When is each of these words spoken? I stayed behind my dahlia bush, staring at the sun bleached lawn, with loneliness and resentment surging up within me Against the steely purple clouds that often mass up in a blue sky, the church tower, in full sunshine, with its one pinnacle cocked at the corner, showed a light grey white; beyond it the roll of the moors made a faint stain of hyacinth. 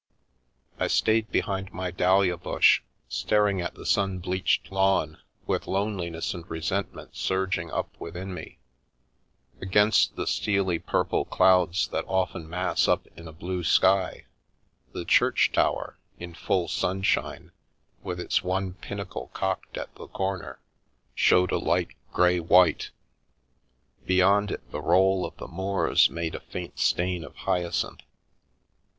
I 0.79 0.87
stayed 0.87 1.29
behind 1.31 1.71
my 1.71 1.91
dahlia 1.91 2.35
bush, 2.35 2.81
staring 3.07 3.61
at 3.61 3.75
the 3.75 3.85
sun 3.85 4.17
bleached 4.17 4.71
lawn, 4.71 5.19
with 5.45 5.67
loneliness 5.67 6.33
and 6.33 6.49
resentment 6.49 7.15
surging 7.15 7.69
up 7.69 7.93
within 7.99 8.33
me 8.33 8.57
Against 9.61 10.15
the 10.15 10.25
steely 10.25 10.79
purple 10.79 11.25
clouds 11.25 11.87
that 11.89 12.03
often 12.07 12.49
mass 12.49 12.87
up 12.87 13.05
in 13.15 13.27
a 13.27 13.31
blue 13.31 13.63
sky, 13.63 14.25
the 14.91 15.05
church 15.05 15.51
tower, 15.53 15.99
in 16.17 16.33
full 16.33 16.67
sunshine, 16.67 17.51
with 18.01 18.19
its 18.19 18.41
one 18.43 18.73
pinnacle 18.73 19.27
cocked 19.35 19.77
at 19.77 19.93
the 19.93 20.07
corner, 20.07 20.57
showed 21.13 21.51
a 21.51 21.59
light 21.59 21.89
grey 22.11 22.39
white; 22.39 22.89
beyond 24.07 24.49
it 24.49 24.71
the 24.71 24.81
roll 24.81 25.27
of 25.27 25.37
the 25.37 25.47
moors 25.47 26.09
made 26.09 26.33
a 26.33 26.39
faint 26.39 26.79
stain 26.79 27.23
of 27.23 27.35
hyacinth. 27.35 28.01